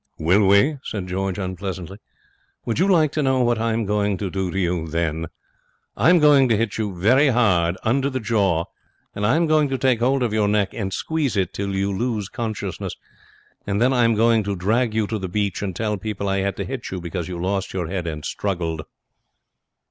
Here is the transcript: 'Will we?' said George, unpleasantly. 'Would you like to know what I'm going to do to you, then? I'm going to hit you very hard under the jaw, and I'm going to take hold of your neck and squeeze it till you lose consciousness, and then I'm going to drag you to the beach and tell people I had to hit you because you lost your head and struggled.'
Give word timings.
'Will 0.17 0.47
we?' 0.47 0.79
said 0.83 1.05
George, 1.05 1.37
unpleasantly. 1.37 1.99
'Would 2.65 2.79
you 2.79 2.87
like 2.87 3.11
to 3.11 3.21
know 3.21 3.41
what 3.43 3.59
I'm 3.59 3.85
going 3.85 4.17
to 4.17 4.31
do 4.31 4.49
to 4.49 4.57
you, 4.59 4.87
then? 4.87 5.27
I'm 5.95 6.17
going 6.17 6.49
to 6.49 6.57
hit 6.57 6.79
you 6.79 6.99
very 6.99 7.27
hard 7.27 7.77
under 7.83 8.09
the 8.09 8.19
jaw, 8.19 8.65
and 9.13 9.23
I'm 9.27 9.45
going 9.45 9.69
to 9.69 9.77
take 9.77 9.99
hold 9.99 10.23
of 10.23 10.33
your 10.33 10.47
neck 10.47 10.73
and 10.73 10.91
squeeze 10.91 11.37
it 11.37 11.53
till 11.53 11.75
you 11.75 11.95
lose 11.95 12.29
consciousness, 12.29 12.95
and 13.67 13.79
then 13.79 13.93
I'm 13.93 14.15
going 14.15 14.41
to 14.45 14.55
drag 14.55 14.95
you 14.95 15.05
to 15.05 15.19
the 15.19 15.29
beach 15.29 15.61
and 15.61 15.75
tell 15.75 15.97
people 15.97 16.27
I 16.27 16.39
had 16.39 16.57
to 16.57 16.65
hit 16.65 16.89
you 16.89 16.99
because 16.99 17.27
you 17.27 17.39
lost 17.39 17.71
your 17.71 17.85
head 17.87 18.07
and 18.07 18.25
struggled.' 18.25 18.81